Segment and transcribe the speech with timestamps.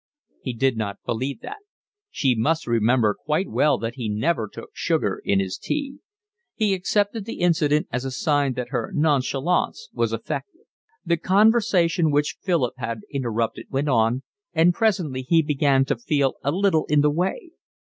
[0.41, 1.59] He did not believe that.
[2.09, 5.99] She must remember quite well that he never took sugar in his tea.
[6.55, 10.61] He accepted the incident as a sign that her nonchalance was affected.
[11.05, 16.51] The conversation which Philip had interrupted went on, and presently he began to feel a
[16.51, 17.51] little in the way.